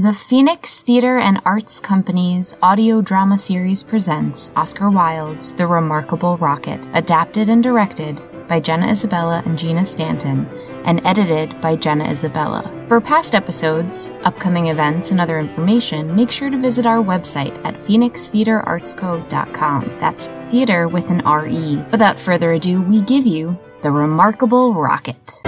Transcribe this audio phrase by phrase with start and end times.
[0.00, 6.80] The Phoenix Theatre and Arts Company's audio drama series presents Oscar Wilde's The Remarkable Rocket,
[6.94, 8.18] adapted and directed
[8.48, 10.46] by Jenna Isabella and Gina Stanton,
[10.86, 12.72] and edited by Jenna Isabella.
[12.88, 17.74] For past episodes, upcoming events, and other information, make sure to visit our website at
[17.84, 19.98] phoenixtheatreartsco.com.
[19.98, 21.76] That's theater with an R-E.
[21.90, 25.42] Without further ado, we give you The Remarkable Rocket.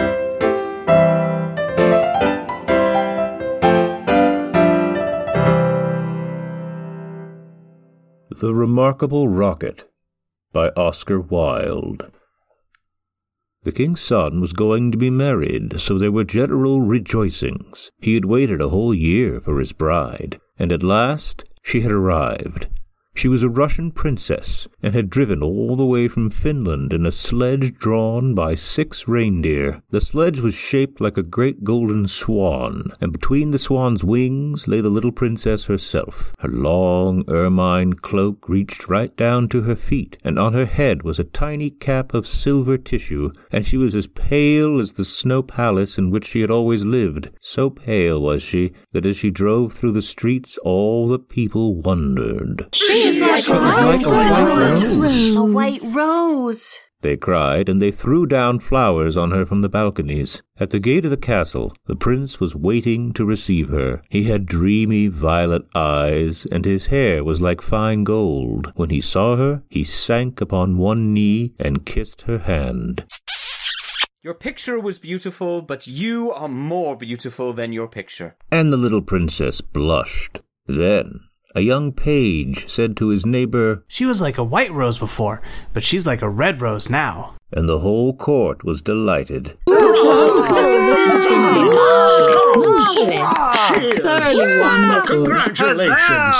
[8.43, 9.89] The Remarkable Rocket
[10.53, 12.11] by Oscar Wilde.
[13.63, 17.93] The king's son was going to be married, so there were general rejoicings.
[18.01, 22.67] He had waited a whole year for his bride, and at last she had arrived.
[23.15, 27.13] She was a Russian princess, and had driven all the way from Finland in a
[27.13, 29.83] sledge drawn by six reindeer.
[29.91, 34.81] The sledge was shaped like a great golden swan, and between the swan's wings lay
[34.81, 36.33] the little princess herself.
[36.41, 41.21] Her long ermine cloak reached right down to her feet, and on her head was
[41.21, 45.97] a tiny cap of silver tissue, and she was as pale as the snow palace
[45.97, 47.31] in which she had always lived.
[47.41, 52.67] So pale was she that as she drove through the streets all the people wondered.
[53.03, 55.35] She is oh, like, a, like a white rose.
[55.35, 56.79] A white rose.
[57.01, 60.41] They cried, and they threw down flowers on her from the balconies.
[60.61, 64.03] At the gate of the castle, the prince was waiting to receive her.
[64.09, 68.73] He had dreamy violet eyes, and his hair was like fine gold.
[68.77, 73.05] When he saw her, he sank upon one knee and kissed her hand.
[74.23, 78.37] Your picture was beautiful, but you are more beautiful than your picture.
[78.53, 80.39] And the little princess blushed.
[80.69, 81.23] Then
[81.55, 85.41] a young page said to his neighbor, She was like a white rose before,
[85.73, 87.35] but she's like a red rose now.
[87.53, 89.59] And the whole court was delighted.
[95.07, 96.37] Congratulations!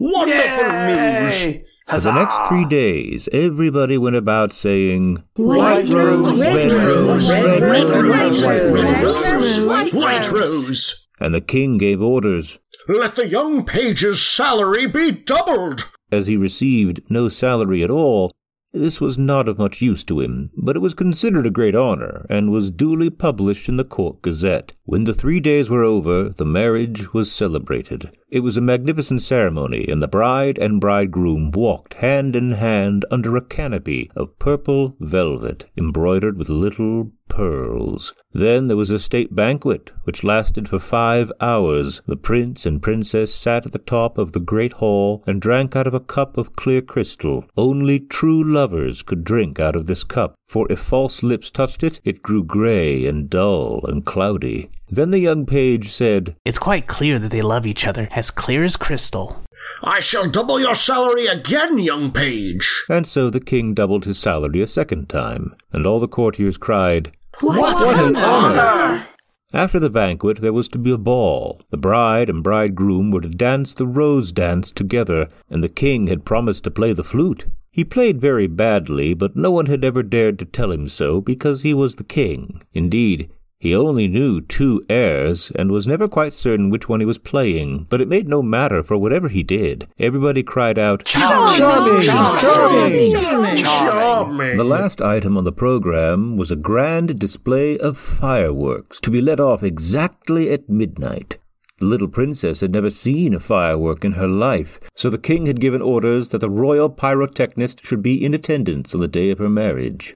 [0.00, 1.64] Wonderful news!
[1.86, 8.42] For the next three days, everybody went about saying, White rose, red rose, red rose,
[8.42, 9.92] White rose!
[9.92, 11.08] White rose!
[11.20, 12.58] And the king gave orders.
[12.88, 15.86] Let the young page's salary be doubled!
[16.10, 18.32] As he received no salary at all,
[18.72, 22.26] this was not of much use to him, but it was considered a great honor,
[22.30, 24.72] and was duly published in the court gazette.
[24.86, 28.10] When the three days were over, the marriage was celebrated.
[28.30, 33.34] It was a magnificent ceremony, and the bride and bridegroom walked hand in hand under
[33.34, 38.12] a canopy of purple velvet embroidered with little pearls.
[38.32, 42.02] Then there was a state banquet, which lasted for five hours.
[42.06, 45.86] The prince and princess sat at the top of the great hall and drank out
[45.86, 47.46] of a cup of clear crystal.
[47.56, 52.00] Only true lovers could drink out of this cup, for if false lips touched it,
[52.04, 54.68] it grew gray and dull and cloudy.
[54.88, 58.64] Then the young page said, It's quite clear that they love each other, as clear
[58.64, 59.42] as crystal.
[59.82, 62.84] I shall double your salary again, young page.
[62.88, 67.12] And so the king doubled his salary a second time, and all the courtiers cried,
[67.40, 69.06] What, an honor!
[69.54, 71.60] After the banquet, there was to be a ball.
[71.70, 76.24] The bride and bridegroom were to dance the rose dance together, and the king had
[76.24, 77.46] promised to play the flute.
[77.70, 81.62] He played very badly, but no one had ever dared to tell him so because
[81.62, 82.62] he was the king.
[82.72, 87.18] Indeed, he only knew two airs and was never quite certain which one he was
[87.18, 92.02] playing, but it made no matter, for whatever he did, everybody cried out, Charming!
[92.02, 93.56] Charming!
[93.56, 94.56] Charming!
[94.56, 99.40] The last item on the program was a grand display of fireworks to be let
[99.40, 101.38] off exactly at midnight.
[101.78, 105.60] The little princess had never seen a firework in her life, so the king had
[105.60, 109.48] given orders that the royal pyrotechnist should be in attendance on the day of her
[109.48, 110.14] marriage.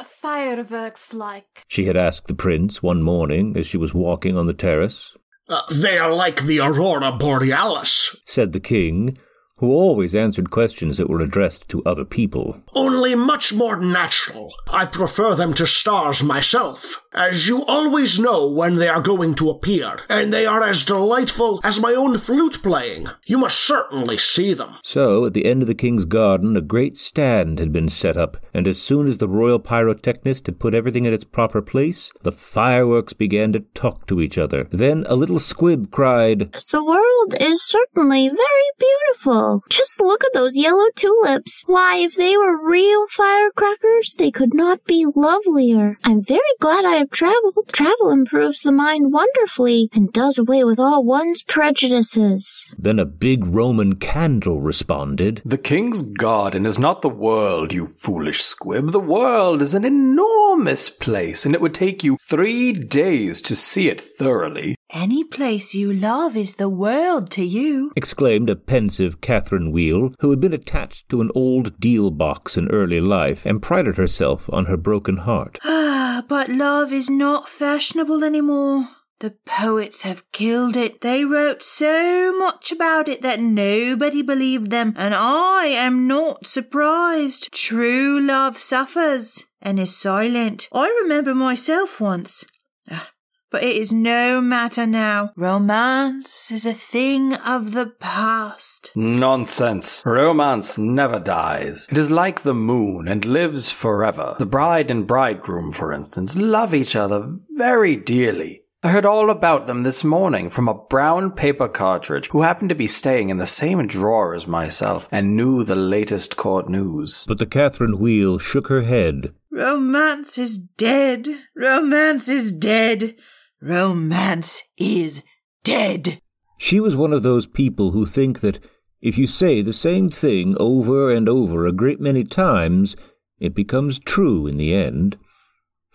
[0.00, 1.62] What are fireworks like?
[1.68, 5.14] She had asked the prince one morning as she was walking on the terrace.
[5.46, 8.16] Uh, they are like the aurora borealis.
[8.24, 9.18] Said the king,
[9.60, 12.58] who always answered questions that were addressed to other people.
[12.74, 14.54] Only much more natural.
[14.72, 19.50] I prefer them to stars myself, as you always know when they are going to
[19.50, 23.10] appear, and they are as delightful as my own flute playing.
[23.26, 24.76] You must certainly see them.
[24.82, 28.38] So, at the end of the king's garden, a great stand had been set up,
[28.54, 32.32] and as soon as the royal pyrotechnist had put everything in its proper place, the
[32.32, 34.68] fireworks began to talk to each other.
[34.70, 39.49] Then a little squib cried, The world is certainly very beautiful.
[39.68, 41.64] Just look at those yellow tulips.
[41.66, 45.98] Why, if they were real firecrackers, they could not be lovelier.
[46.04, 47.68] I'm very glad I have traveled.
[47.72, 52.74] Travel improves the mind wonderfully and does away with all one's prejudices.
[52.78, 58.42] Then a big Roman candle responded, The king's garden is not the world, you foolish
[58.42, 58.90] squib.
[58.90, 63.88] The world is an enormous place, and it would take you three days to see
[63.88, 64.76] it thoroughly.
[64.92, 67.92] Any place you love is the world to you.
[67.94, 72.68] exclaimed a pensive Catherine Wheel, who had been attached to an old deal box in
[72.72, 75.58] early life and prided herself on her broken heart.
[75.64, 78.88] Ah, but love is not fashionable any more.
[79.20, 81.02] The poets have killed it.
[81.02, 87.52] They wrote so much about it that nobody believed them, and I am not surprised.
[87.52, 90.68] True love suffers and is silent.
[90.72, 92.44] I remember myself once.
[92.90, 93.10] Ah,
[93.50, 95.32] But it is no matter now.
[95.34, 98.92] Romance is a thing of the past.
[98.94, 100.04] Nonsense.
[100.06, 101.88] Romance never dies.
[101.90, 104.36] It is like the moon and lives forever.
[104.38, 108.62] The bride and bridegroom, for instance, love each other very dearly.
[108.84, 112.74] I heard all about them this morning from a brown paper cartridge who happened to
[112.74, 117.26] be staying in the same drawer as myself and knew the latest court news.
[117.26, 119.34] But the Catherine Wheel shook her head.
[119.50, 121.26] Romance is dead.
[121.54, 123.16] Romance is dead.
[123.62, 125.22] Romance is
[125.64, 126.20] dead.
[126.58, 128.58] She was one of those people who think that
[129.02, 132.96] if you say the same thing over and over a great many times,
[133.38, 135.18] it becomes true in the end.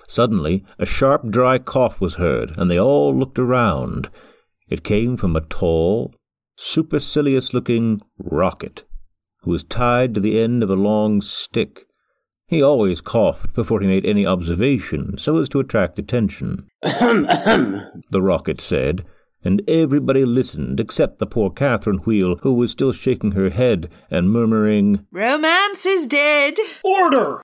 [0.07, 4.09] Suddenly, a sharp, dry cough was heard, and they all looked around.
[4.69, 6.13] It came from a tall,
[6.57, 8.83] supercilious looking rocket,
[9.41, 11.85] who was tied to the end of a long stick.
[12.47, 16.68] He always coughed before he made any observation so as to attract attention.
[16.81, 19.03] the rocket said,
[19.44, 24.31] and everybody listened except the poor Catherine Wheel, who was still shaking her head and
[24.31, 26.57] murmuring, Romance is dead.
[26.83, 27.42] Order!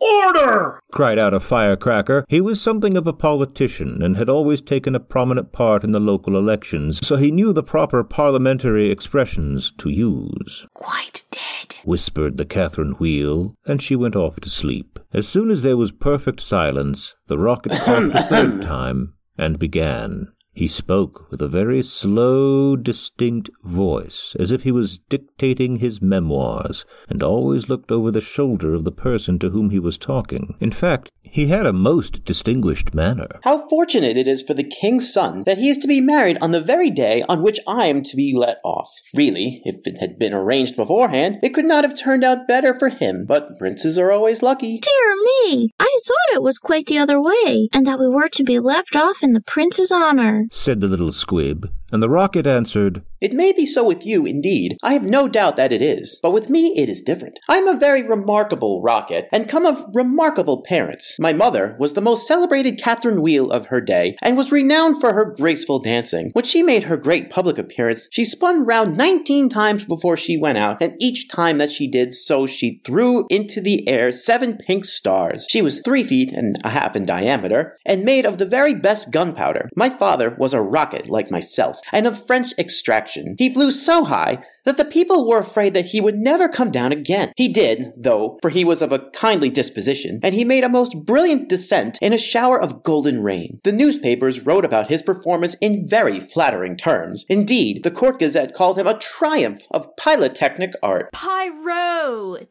[0.00, 0.80] Order!
[0.92, 2.24] cried out a firecracker.
[2.28, 6.00] He was something of a politician and had always taken a prominent part in the
[6.00, 10.66] local elections, so he knew the proper parliamentary expressions to use.
[10.74, 11.76] Quite dead.
[11.84, 14.98] Whispered the Catherine Wheel, and she went off to sleep.
[15.12, 20.32] As soon as there was perfect silence, the rocket coughed a third time and began.
[20.52, 26.84] He spoke with a very slow, distinct voice, as if he was dictating his memoirs,
[27.08, 30.56] and always looked over the shoulder of the person to whom he was talking.
[30.60, 33.28] In fact, he had a most distinguished manner.
[33.44, 36.50] How fortunate it is for the king's son that he is to be married on
[36.50, 38.90] the very day on which I am to be let off.
[39.14, 42.88] Really, if it had been arranged beforehand, it could not have turned out better for
[42.88, 44.80] him, but princes are always lucky.
[44.80, 48.42] Dear me, I thought it was quite the other way, and that we were to
[48.42, 50.39] be left off in the prince's honor.
[50.50, 54.76] Said the little squib, and the rocket answered, It may be so with you, indeed.
[54.82, 56.18] I have no doubt that it is.
[56.22, 57.38] But with me, it is different.
[57.48, 61.16] I am a very remarkable rocket, and come of remarkable parents.
[61.18, 65.12] My mother was the most celebrated Catherine Wheel of her day, and was renowned for
[65.12, 66.30] her graceful dancing.
[66.32, 70.58] When she made her great public appearance, she spun round 19 times before she went
[70.58, 74.84] out, and each time that she did so, she threw into the air seven pink
[74.84, 75.46] stars.
[75.50, 79.10] She was three feet and a half in diameter, and made of the very best
[79.10, 79.68] gunpowder.
[79.74, 83.36] My father was a rocket like myself, and of French extraction.
[83.38, 86.92] He flew so high that the people were afraid that he would never come down
[86.92, 87.32] again.
[87.36, 91.04] He did, though, for he was of a kindly disposition, and he made a most
[91.04, 93.60] brilliant descent in a shower of golden rain.
[93.64, 97.24] The newspapers wrote about his performance in very flattering terms.
[97.28, 101.10] Indeed, the Court Gazette called him a triumph of pyrotechnic art.
[101.12, 102.48] Pyrotechnic.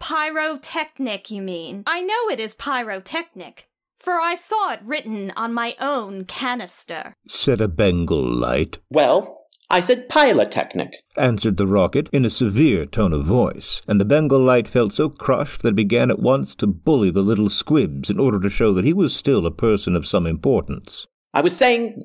[0.00, 1.82] Pyrotechnic, you mean?
[1.86, 3.67] I know it is pyrotechnic,
[4.08, 7.14] for I saw it written on my own canister.
[7.28, 8.78] said a Bengal light.
[8.88, 10.92] Well, I said pyrotechnic.
[11.18, 15.10] answered the rocket in a severe tone of voice, and the Bengal light felt so
[15.10, 18.72] crushed that it began at once to bully the little squibs in order to show
[18.72, 21.06] that he was still a person of some importance.
[21.34, 22.00] I was saying.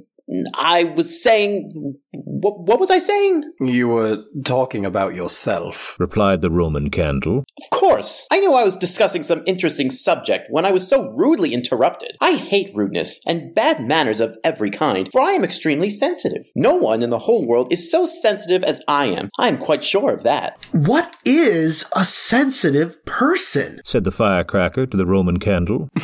[0.58, 1.70] I was saying.
[2.14, 3.44] What, what was I saying?
[3.62, 5.98] You were talking about yourself.
[6.00, 7.46] replied the Roman candle.
[7.94, 8.28] Of course.
[8.32, 12.18] I knew I was discussing some interesting subject when I was so rudely interrupted.
[12.20, 16.50] I hate rudeness and bad manners of every kind, for I am extremely sensitive.
[16.56, 19.30] No one in the whole world is so sensitive as I am.
[19.38, 20.66] I am quite sure of that.
[20.72, 23.80] What is a sensitive person?
[23.86, 25.90] said the firecracker to the Roman candle.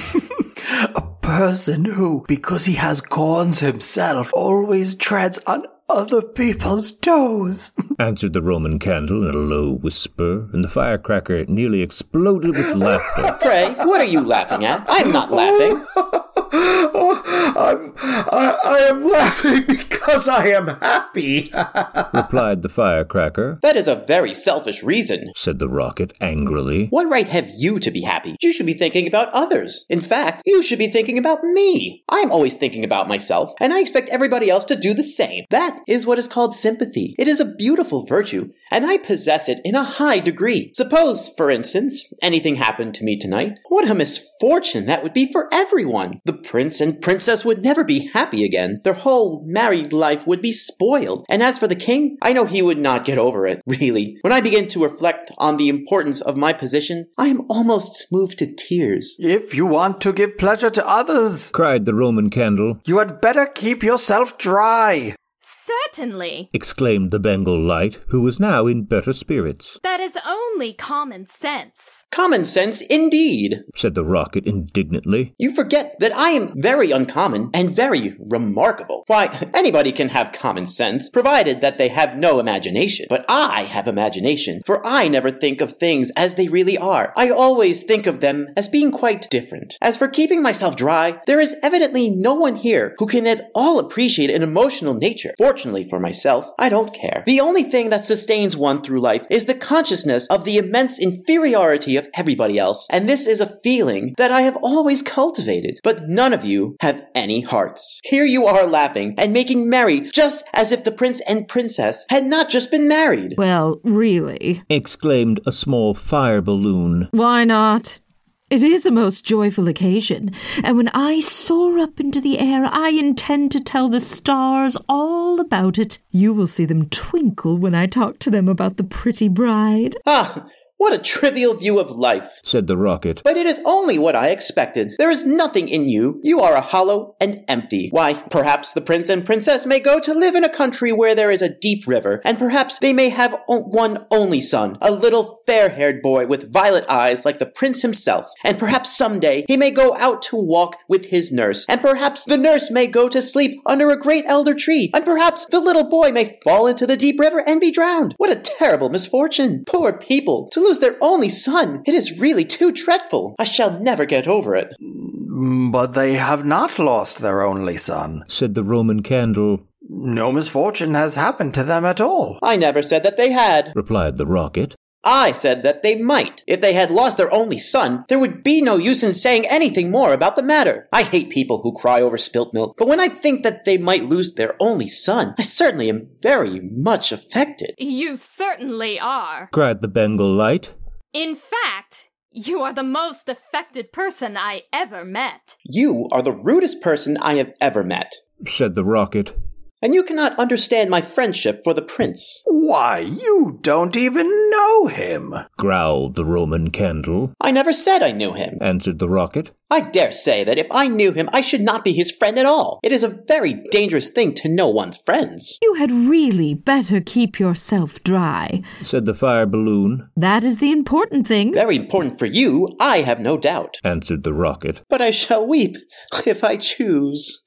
[0.95, 7.71] A person who, because he has corns himself, always treads on other people's toes.
[7.99, 13.37] answered the Roman candle in a low whisper, and the firecracker nearly exploded with laughter.
[13.41, 14.89] Pray, what are you laughing at?
[14.89, 15.85] I am not laughing.
[16.51, 17.23] oh,
[17.57, 21.51] I'm, I, I am laughing because I am happy.
[22.13, 25.31] replied the firecracker, That is a very selfish reason.
[25.35, 26.87] said the rocket angrily.
[26.87, 28.35] What right have you to be happy?
[28.41, 29.85] You should be thinking about others.
[29.89, 32.03] In fact, you should be thinking about me.
[32.09, 35.45] I am always thinking about myself, and I expect everybody else to do the same.
[35.49, 37.15] That is what is called sympathy.
[37.19, 40.71] It is a beautiful virtue, and I possess it in a high degree.
[40.73, 43.59] Suppose, for instance, anything happened to me tonight.
[43.67, 46.21] What a misfortune that would be for everyone.
[46.25, 48.81] The prince and princess would never be happy again.
[48.83, 51.25] Their whole married life would be spoiled.
[51.29, 54.17] And as for the king, I know he would not get over it, really.
[54.21, 58.39] When I begin to reflect on the importance of my position, I am almost moved
[58.39, 59.15] to tears.
[59.19, 63.45] If you want to give pleasure to others, cried the Roman candle, you had better
[63.45, 65.15] keep yourself dry.
[65.51, 66.51] Certainly.
[66.53, 69.79] exclaimed the Bengal Light, who was now in better spirits.
[69.81, 72.05] That is only common sense.
[72.11, 75.33] Common sense indeed, said the Rocket indignantly.
[75.39, 79.05] You forget that I am very uncommon and very remarkable.
[79.07, 83.07] Why, anybody can have common sense, provided that they have no imagination.
[83.09, 87.11] But I have imagination, for I never think of things as they really are.
[87.17, 89.77] I always think of them as being quite different.
[89.81, 93.79] As for keeping myself dry, there is evidently no one here who can at all
[93.79, 95.33] appreciate an emotional nature.
[95.39, 97.23] Fortunately for myself, I don't care.
[97.25, 101.95] The only thing that sustains one through life is the consciousness of the immense inferiority
[101.95, 105.79] of everybody else, and this is a feeling that I have always cultivated.
[105.81, 108.01] But none of you have any hearts.
[108.03, 112.25] Here you are laughing and making merry just as if the prince and princess had
[112.25, 113.35] not just been married.
[113.37, 117.07] Well, really, exclaimed a small fire balloon.
[117.11, 118.01] Why not?
[118.49, 120.31] It is a most joyful occasion,
[120.63, 125.39] and when I soar up into the air, I intend to tell the stars all
[125.39, 126.01] about it.
[126.09, 129.97] You will see them twinkle when I talk to them about the pretty bride.
[130.07, 130.47] Ah,
[130.79, 133.21] what a trivial view of life, said the rocket.
[133.25, 134.95] But it is only what I expected.
[134.97, 136.21] There is nothing in you.
[136.23, 137.89] You are a hollow and empty.
[137.91, 141.31] Why, perhaps the prince and princess may go to live in a country where there
[141.31, 145.41] is a deep river, and perhaps they may have o- one only son, a little
[145.45, 148.29] fair haired boy with violet eyes like the prince himself.
[148.45, 152.37] And perhaps someday he may go out to walk with his nurse, and perhaps the
[152.37, 156.13] nurse may go to sleep under a great elder tree, and perhaps the little boy
[156.13, 158.13] may fall into the deep river and be drowned.
[158.15, 159.65] What a terrible misfortune!
[159.67, 161.81] Poor people, to lose their only son.
[161.85, 163.35] It is really too dreadful.
[163.39, 164.75] I shall never get over it.
[164.79, 169.61] Mm, but they have not lost their only son, said the Roman candle.
[169.81, 172.37] No misfortune has happened to them at all.
[172.43, 174.75] I never said that they had, replied the rocket.
[175.03, 176.43] I said that they might.
[176.45, 179.91] If they had lost their only son, there would be no use in saying anything
[179.91, 180.87] more about the matter.
[180.91, 184.03] I hate people who cry over spilt milk, but when I think that they might
[184.03, 187.75] lose their only son, I certainly am very much affected.
[187.77, 190.73] You certainly are, cried the Bengal Light.
[191.13, 195.55] In fact, you are the most affected person I ever met.
[195.65, 198.13] You are the rudest person I have ever met,
[198.47, 199.35] said the rocket.
[199.81, 202.43] And you cannot understand my friendship for the prince.
[202.45, 207.33] Why, you don't even know him, growled the Roman candle.
[207.39, 209.51] I never said I knew him, answered the rocket.
[209.71, 212.45] I dare say that if I knew him, I should not be his friend at
[212.45, 212.79] all.
[212.83, 215.57] It is a very dangerous thing to know one's friends.
[215.61, 220.03] You had really better keep yourself dry, said the fire balloon.
[220.17, 221.53] That is the important thing.
[221.53, 224.81] Very important for you, I have no doubt, answered the rocket.
[224.89, 225.77] But I shall weep
[226.25, 227.43] if I choose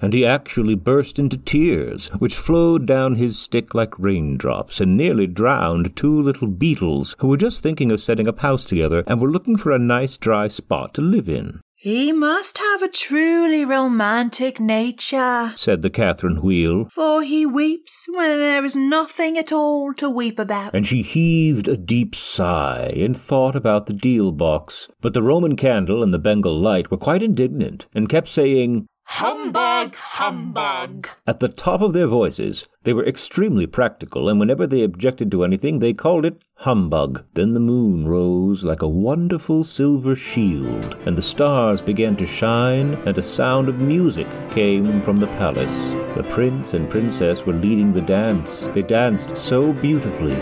[0.00, 5.26] and he actually burst into tears, which flowed down his stick like raindrops, and nearly
[5.26, 9.30] drowned two little beetles who were just thinking of setting up house together and were
[9.30, 11.60] looking for a nice dry spot to live in.
[11.82, 18.38] He must have a truly romantic nature, said the Catherine Wheel, for he weeps when
[18.38, 20.74] there is nothing at all to weep about.
[20.74, 24.88] And she heaved a deep sigh and thought about the deal box.
[25.00, 29.96] But the Roman candle and the Bengal light were quite indignant and kept saying, Humbug,
[29.96, 31.08] humbug.
[31.26, 35.42] At the top of their voices, they were extremely practical, and whenever they objected to
[35.42, 37.24] anything, they called it humbug.
[37.34, 42.94] Then the moon rose like a wonderful silver shield, and the stars began to shine,
[43.04, 45.90] and a sound of music came from the palace.
[46.14, 48.68] The prince and princess were leading the dance.
[48.72, 50.36] They danced so beautifully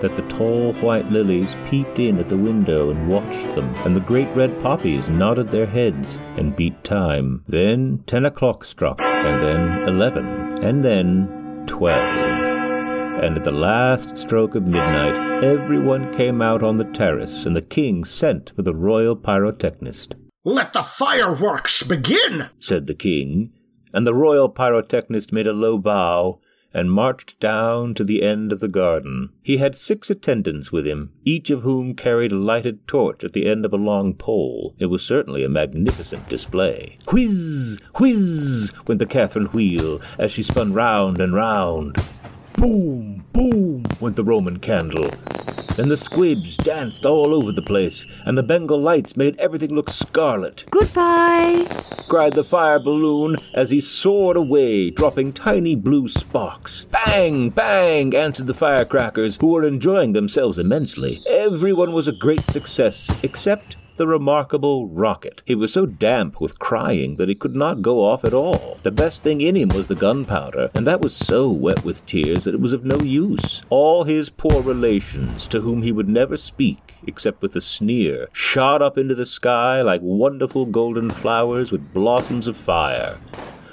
[0.00, 4.00] that the tall white lilies peeped in at the window and watched them, and the
[4.00, 7.44] great red poppies nodded their heads and beat time.
[7.46, 10.26] Then ten o'clock struck, and then eleven,
[10.64, 12.40] and then twelve.
[13.22, 17.60] And at the last stroke of midnight, everyone came out on the terrace, and the
[17.60, 20.14] king sent for the royal pyrotechnist.
[20.42, 23.52] Let the fireworks begin, said the king,
[23.92, 26.40] and the royal pyrotechnist made a low bow
[26.72, 29.30] and marched down to the end of the garden.
[29.42, 33.46] He had six attendants with him, each of whom carried a lighted torch at the
[33.46, 34.74] end of a long pole.
[34.78, 36.96] It was certainly a magnificent display.
[37.10, 41.96] Whiz, whiz, went the Catherine wheel as she spun round and round.
[42.54, 45.10] Boom, boom, went the Roman candle.
[45.80, 49.88] And the squibs danced all over the place, and the Bengal lights made everything look
[49.88, 50.66] scarlet.
[50.70, 51.66] Goodbye,
[52.06, 56.84] cried the fire balloon as he soared away, dropping tiny blue sparks.
[56.84, 61.22] Bang, bang, answered the firecrackers, who were enjoying themselves immensely.
[61.26, 65.42] Everyone was a great success, except the remarkable rocket.
[65.44, 68.78] He was so damp with crying that he could not go off at all.
[68.82, 72.44] The best thing in him was the gunpowder, and that was so wet with tears
[72.44, 73.62] that it was of no use.
[73.68, 78.80] All his poor relations, to whom he would never speak except with a sneer, shot
[78.80, 83.18] up into the sky like wonderful golden flowers with blossoms of fire.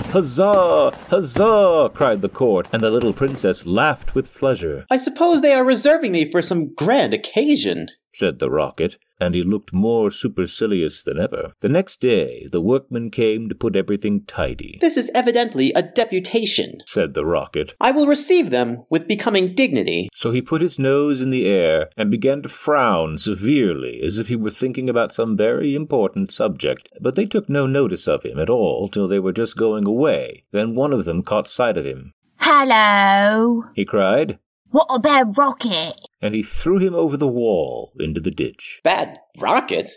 [0.07, 0.91] Huzzah!
[1.07, 1.91] Huzzah!
[1.93, 4.85] cried the court, and the little princess laughed with pleasure.
[4.89, 9.41] I suppose they are reserving me for some grand occasion, said the rocket, and he
[9.41, 11.53] looked more supercilious than ever.
[11.61, 14.77] The next day, the workmen came to put everything tidy.
[14.81, 17.73] This is evidently a deputation, said the rocket.
[17.79, 20.09] I will receive them with becoming dignity.
[20.15, 24.27] So he put his nose in the air and began to frown severely as if
[24.27, 26.89] he were thinking about some very important subject.
[27.01, 30.43] But they took no notice of him at all till they were just going away.
[30.51, 32.13] Then one of them caught sight of him.
[32.39, 34.39] Hello, he cried.
[34.69, 35.93] What about Rocket?
[36.21, 38.81] And he threw him over the wall into the ditch.
[38.83, 39.89] Bad rocket?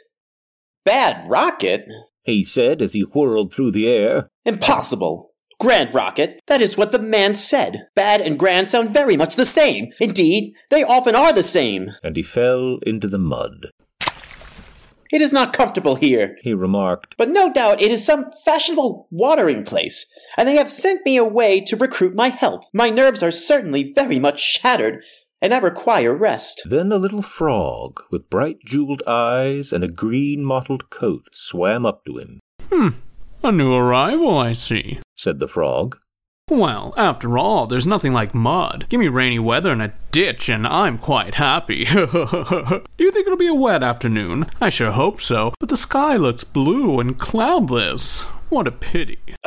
[0.85, 1.87] Bad rocket?
[2.23, 4.29] He said as he whirled through the air.
[4.45, 5.31] Impossible!
[5.59, 7.89] Grand rocket, that is what the man said.
[7.95, 9.91] Bad and grand sound very much the same.
[10.00, 11.91] Indeed, they often are the same.
[12.03, 13.67] And he fell into the mud.
[15.12, 17.17] It is not comfortable here, he remarked.
[17.19, 20.07] But no doubt it is some fashionable watering place,
[20.37, 22.65] and they have sent me away to recruit my health.
[22.73, 25.03] My nerves are certainly very much shattered,
[25.43, 26.63] and I require rest.
[26.65, 32.05] Then a little frog with bright jeweled eyes and a green mottled coat swam up
[32.05, 32.41] to him.
[32.71, 32.89] Hmm,
[33.43, 35.97] a new arrival, I see, said the frog.
[36.51, 38.87] Well, after all, there's nothing like mud.
[38.89, 41.85] Give me rainy weather and a ditch, and I'm quite happy.
[41.85, 44.47] Do you think it'll be a wet afternoon?
[44.61, 48.27] I sure hope so, but the sky looks blue and cloudless.
[48.50, 49.21] What a pity.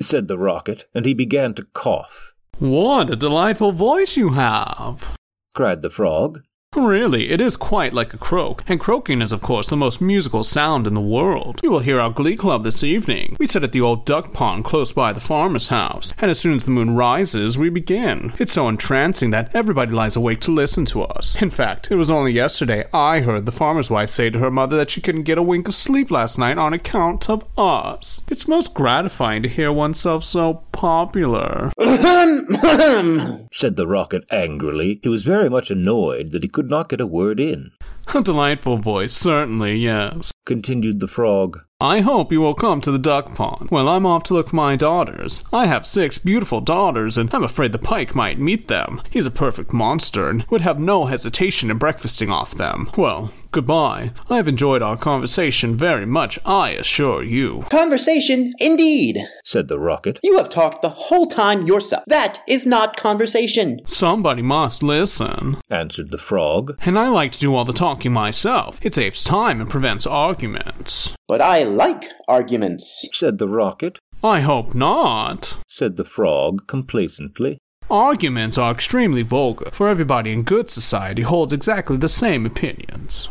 [0.00, 2.34] said the rocket, and he began to cough.
[2.58, 5.16] What a delightful voice you have,
[5.54, 6.42] cried the frog.
[6.76, 10.44] Really, it is quite like a croak, and croaking is, of course, the most musical
[10.44, 11.60] sound in the world.
[11.62, 13.36] You will hear our glee club this evening.
[13.40, 16.56] We sit at the old duck pond close by the farmer's house, and as soon
[16.56, 18.34] as the moon rises, we begin.
[18.38, 21.40] It's so entrancing that everybody lies awake to listen to us.
[21.40, 24.76] In fact, it was only yesterday I heard the farmer's wife say to her mother
[24.76, 28.20] that she couldn't get a wink of sleep last night on account of us.
[28.28, 31.72] It's most gratifying to hear oneself so popular.
[33.52, 35.00] said the rocket angrily.
[35.02, 37.70] He was very much annoyed that he could not get a word in.
[38.14, 41.60] A delightful voice, certainly, yes, continued the frog.
[41.80, 43.70] I hope you will come to the duck pond.
[43.70, 45.44] Well, I'm off to look for my daughters.
[45.52, 49.00] I have six beautiful daughters, and I'm afraid the pike might meet them.
[49.10, 52.90] He's a perfect monster and would have no hesitation in breakfasting off them.
[52.96, 54.10] Well, goodbye.
[54.28, 57.62] I have enjoyed our conversation very much, I assure you.
[57.70, 60.18] Conversation, indeed, said the rocket.
[60.24, 62.02] You have talked the whole time yourself.
[62.08, 63.80] That is not conversation.
[63.86, 66.76] Somebody must listen, answered the frog.
[66.84, 68.78] And I like to do all the talking myself.
[68.82, 71.12] It saves time and prevents arguments.
[71.26, 73.98] But I like arguments, said the rocket.
[74.22, 77.58] I hope not, said the frog complacently.
[77.90, 83.28] Arguments are extremely vulgar, for everybody in good society holds exactly the same opinions.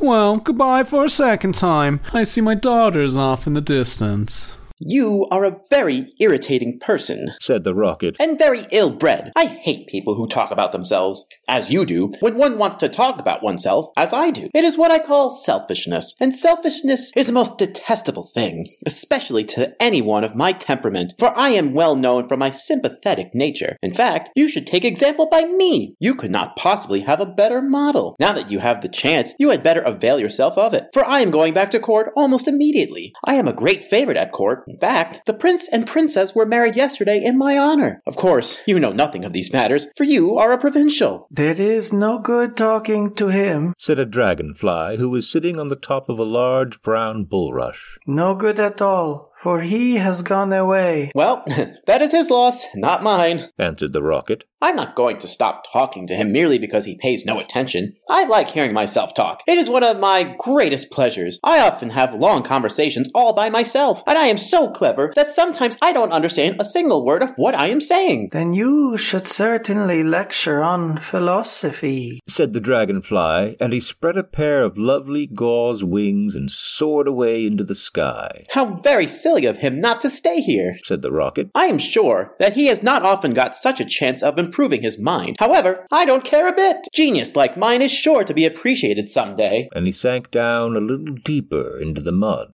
[0.00, 2.00] Well, goodbye for a second time.
[2.12, 4.52] I see my daughters off in the distance.
[4.84, 9.30] You are a very irritating person, said the rocket, and very ill bred.
[9.36, 13.20] I hate people who talk about themselves, as you do, when one wants to talk
[13.20, 14.48] about oneself, as I do.
[14.52, 19.80] It is what I call selfishness, and selfishness is the most detestable thing, especially to
[19.80, 23.76] anyone of my temperament, for I am well known for my sympathetic nature.
[23.82, 25.94] In fact, you should take example by me.
[26.00, 28.16] You could not possibly have a better model.
[28.18, 31.20] Now that you have the chance, you had better avail yourself of it, for I
[31.20, 33.12] am going back to court almost immediately.
[33.24, 36.76] I am a great favorite at court, in fact, the prince and princess were married
[36.76, 38.00] yesterday in my honor.
[38.06, 41.26] Of course, you know nothing of these matters, for you are a provincial.
[41.30, 45.76] There is no good talking to him, said a dragonfly who was sitting on the
[45.76, 47.98] top of a large brown bulrush.
[48.06, 51.10] No good at all for he has gone away.
[51.16, 51.42] Well,
[51.86, 54.44] that is his loss, not mine, answered the rocket.
[54.62, 57.96] I'm not going to stop talking to him merely because he pays no attention.
[58.08, 59.42] I like hearing myself talk.
[59.48, 61.40] It is one of my greatest pleasures.
[61.42, 65.76] I often have long conversations all by myself, and I am so clever that sometimes
[65.82, 68.28] I don't understand a single word of what I am saying.
[68.30, 74.62] Then you should certainly lecture on philosophy, said the dragonfly, and he spread a pair
[74.62, 78.44] of lovely gauze wings and soared away into the sky.
[78.50, 79.31] How very silly!
[79.32, 81.48] Silly of him not to stay here, said the rocket.
[81.54, 85.00] I am sure that he has not often got such a chance of improving his
[85.00, 85.36] mind.
[85.38, 86.86] However, I don't care a bit.
[86.92, 89.70] Genius like mine is sure to be appreciated someday.
[89.74, 92.48] And he sank down a little deeper into the mud.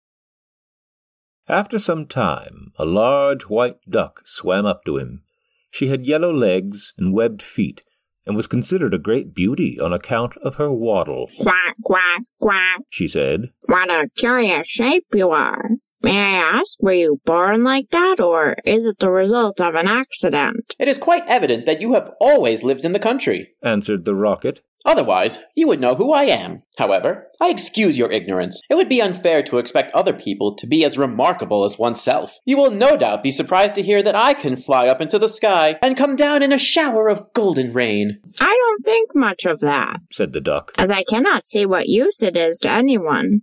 [1.49, 5.23] After some time, a large white duck swam up to him.
[5.71, 7.83] She had yellow legs and webbed feet,
[8.27, 11.31] and was considered a great beauty on account of her waddle.
[11.39, 12.81] Quack, quack, quack.
[12.89, 15.71] She said, What a curious shape you are.
[16.05, 19.89] May I ask, were you born like that, or is it the result of an
[19.89, 20.75] accident?
[20.79, 24.61] It is quite evident that you have always lived in the country, answered the rocket.
[24.85, 26.59] Otherwise, you would know who I am.
[26.77, 28.61] However, I excuse your ignorance.
[28.69, 32.37] It would be unfair to expect other people to be as remarkable as oneself.
[32.45, 35.27] You will no doubt be surprised to hear that I can fly up into the
[35.27, 38.21] sky and come down in a shower of golden rain.
[38.43, 42.21] I don't think much of that, said the duck, as I cannot see what use
[42.21, 43.41] it is to anyone.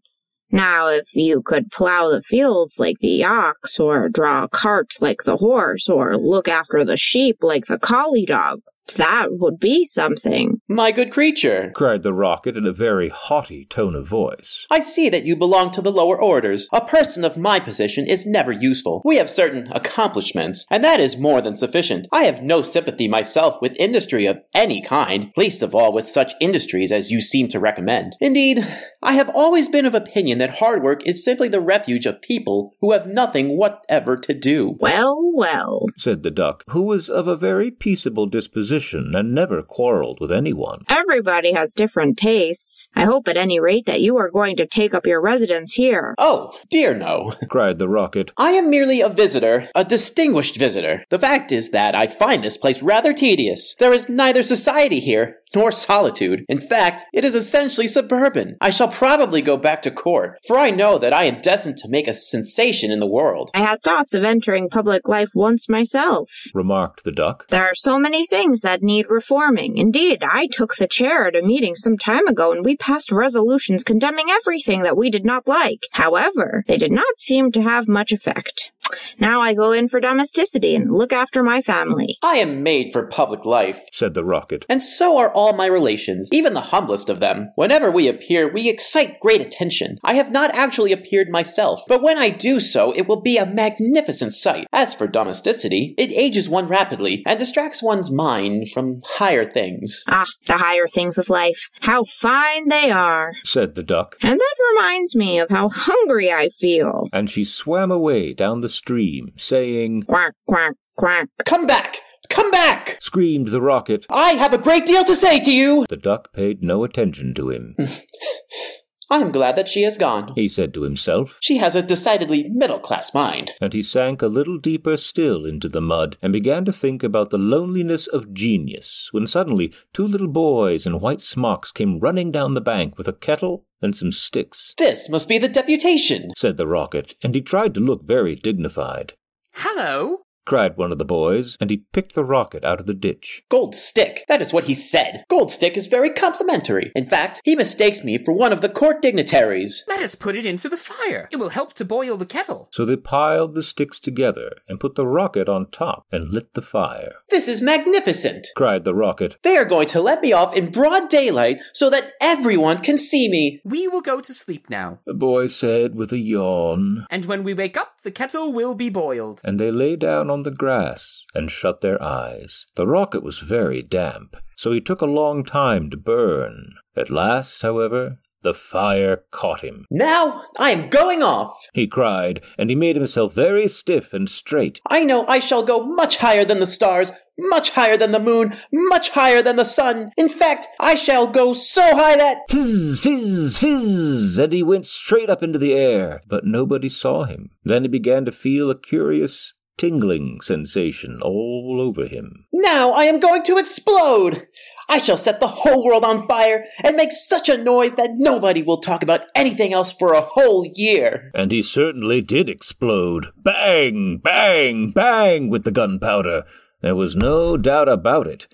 [0.52, 5.24] Now, if you could plow the fields like the ox, or draw a cart like
[5.24, 8.62] the horse, or look after the sheep like the collie dog,
[8.98, 10.61] that would be something.
[10.72, 14.66] My good creature, cried the rocket in a very haughty tone of voice.
[14.72, 16.70] I see that you belong to the lower orders.
[16.72, 19.02] A person of my position is never useful.
[19.04, 22.08] We have certain accomplishments, and that is more than sufficient.
[22.14, 26.36] I have no sympathy myself with industry of any kind, least of all with such
[26.40, 28.16] industries as you seem to recommend.
[28.22, 28.66] Indeed,
[29.04, 32.76] I have always been of opinion that hard work is simply the refuge of people
[32.80, 34.78] who have nothing whatever to do.
[34.80, 40.20] Well, well, said the duck, who was of a very peaceable disposition and never quarreled
[40.22, 40.61] with anyone.
[40.90, 42.90] Everybody has different tastes.
[42.96, 46.16] I hope at any rate that you are going to take up your residence here.
[46.18, 48.32] Oh, dear no, cried the rocket.
[48.38, 51.06] I am merely a visitor, a distinguished visitor.
[51.10, 53.76] The fact is that I find this place rather tedious.
[53.80, 56.46] There is neither society here, nor solitude.
[56.48, 58.58] In fact, it is essentially suburban.
[58.62, 61.90] I shall probably go back to court, for I know that I am destined to
[61.90, 63.52] make a sensation in the world.
[63.54, 67.48] I had thoughts of entering public life once myself, remarked the duck.
[67.50, 69.78] There are so many things that need reforming.
[69.78, 73.84] Indeed, I took the chair at a meeting some time ago and we passed resolutions
[73.84, 75.88] condemning everything that we did not like.
[75.94, 78.72] However, they did not seem to have much effect.
[79.20, 82.18] Now I go in for domesticity and look after my family.
[82.24, 84.66] I am made for public life, said the rocket.
[84.70, 87.52] And so are all my relations, even the humblest of them.
[87.56, 89.98] Whenever we appear, we excite great attention.
[90.04, 93.46] I have not actually appeared myself, but when I do so, it will be a
[93.46, 94.68] magnificent sight.
[94.72, 100.04] As for domesticity, it ages one rapidly and distracts one's mind from higher things.
[100.08, 101.70] Ah, the higher things of life.
[101.82, 104.16] How fine they are, said the duck.
[104.22, 107.08] And that reminds me of how hungry I feel.
[107.14, 111.28] And she swam away down the stream, saying, Quack, quack, quack.
[111.46, 111.98] Come back!
[112.30, 112.98] Come back!
[113.00, 114.08] screamed the rocket.
[114.10, 115.86] I have a great deal to say to you!
[115.88, 117.76] The duck paid no attention to him.
[119.12, 121.38] I am glad that she has gone, he said to himself.
[121.42, 123.52] She has a decidedly middle class mind.
[123.60, 127.30] And he sank a little deeper still into the mud and began to think about
[127.30, 132.54] the loneliness of genius when suddenly two little boys in white smocks came running down
[132.54, 134.74] the bank with a kettle and some sticks.
[134.78, 139.12] This must be the deputation, said the rocket, and he tried to look very dignified.
[139.56, 143.44] Hello, cried one of the boys, and he picked the rocket out of the ditch.
[143.50, 145.24] Gold Stick, that is what he said.
[145.30, 146.92] Gold Stick is very complimentary.
[146.96, 149.84] In fact, he mistakes me for one of the court dignitaries.
[149.88, 151.30] Let us put it into the fire.
[151.32, 152.70] It will help to boil the kettle.
[152.72, 156.62] So they piled the sticks together and put the rocket on top and lit the
[156.62, 157.14] fire.
[157.30, 159.38] This is magnificent, cried the rocket.
[159.44, 163.30] They are going to let me off in broad daylight so that everyone can see
[163.30, 163.62] me.
[163.64, 167.06] We will go to sleep now, the boy said with a yawn.
[167.10, 169.42] And when we wake up, the kettle will be boiled.
[169.44, 172.66] And they lay down on the grass and shut their eyes.
[172.76, 176.74] The rocket was very damp, so he took a long time to burn.
[176.96, 179.86] At last, however, the fire caught him.
[179.92, 184.80] Now I am going off, he cried, and he made himself very stiff and straight.
[184.90, 188.54] I know I shall go much higher than the stars, much higher than the moon,
[188.72, 190.12] much higher than the sun.
[190.18, 192.40] In fact, I shall go so high that.
[192.50, 194.38] Fizz, fizz, fizz!
[194.38, 197.52] And he went straight up into the air, but nobody saw him.
[197.64, 202.46] Then he began to feel a curious tingling sensation all over him.
[202.54, 204.48] Now I am going to explode!
[204.88, 208.62] I shall set the whole world on fire and make such a noise that nobody
[208.62, 211.32] will talk about anything else for a whole year.
[211.34, 213.32] And he certainly did explode.
[213.36, 216.44] Bang, bang, bang with the gunpowder.
[216.82, 218.48] There was no doubt about it.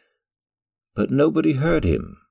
[0.96, 2.22] But nobody heard him.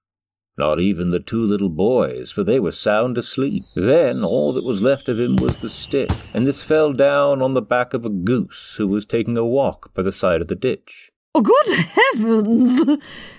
[0.59, 3.65] Not even the two little boys, for they were sound asleep.
[3.75, 7.53] Then all that was left of him was the stick, and this fell down on
[7.53, 10.55] the back of a goose who was taking a walk by the side of the
[10.55, 11.11] ditch.
[11.35, 12.81] Oh, good heavens!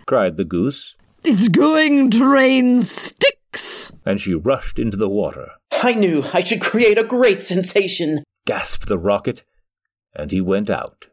[0.05, 0.95] cried the goose.
[1.23, 3.91] It's going to rain sticks!
[4.05, 5.49] And she rushed into the water.
[5.71, 8.23] I knew I should create a great sensation.
[8.45, 9.43] gasped the rocket,
[10.13, 11.07] and he went out.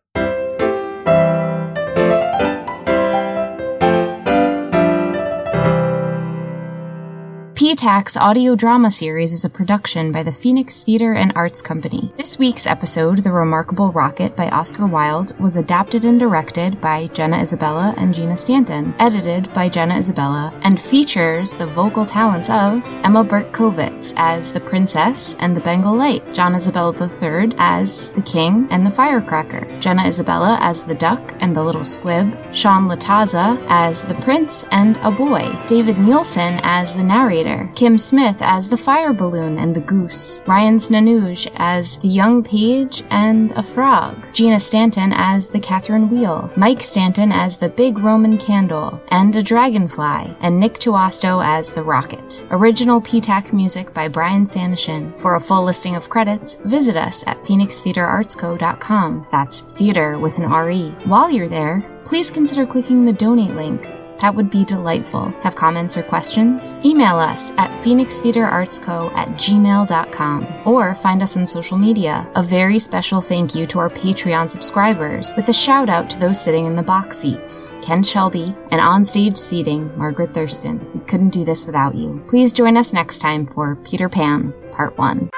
[7.64, 12.12] PTAC's audio drama series is a production by the Phoenix Theatre and Arts Company.
[12.18, 17.38] This week's episode, The Remarkable Rocket by Oscar Wilde, was adapted and directed by Jenna
[17.38, 23.24] Isabella and Gina Stanton, edited by Jenna Isabella, and features the vocal talents of Emma
[23.24, 28.85] Berkowitz as the Princess and the Bengal Light, John Isabella III as the King and
[28.85, 34.16] the Firecracker, Jenna Isabella as the Duck and the Little Squib, Sean Lataza as the
[34.16, 39.58] Prince and a Boy, David Nielsen as the narrator, Kim Smith as the fire balloon
[39.58, 45.48] and the goose, Ryan Snanouge as the young page and a frog, Gina Stanton as
[45.48, 50.74] the Catherine Wheel, Mike Stanton as the big Roman candle and a dragonfly, and Nick
[50.78, 52.46] Tuasto as the rocket.
[52.50, 55.16] Original PTAC music by Brian Sanishin.
[55.18, 59.26] For a full listing of credits, visit us at phoenixtheatreartsco.com.
[59.30, 60.90] That's theater with an RE.
[61.04, 63.86] While you're there, please consider clicking the donate link.
[64.20, 65.29] That would be delightful.
[65.42, 66.79] Have comments or questions?
[66.85, 72.27] Email us at phoenixtheatreartsco at gmail.com or find us on social media.
[72.35, 76.42] A very special thank you to our Patreon subscribers with a shout out to those
[76.42, 80.85] sitting in the box seats Ken Shelby and onstage seating Margaret Thurston.
[80.94, 82.22] We couldn't do this without you.
[82.29, 85.31] Please join us next time for Peter Pan, Part 1.